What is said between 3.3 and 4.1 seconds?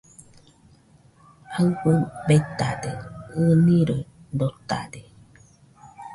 ɨniroi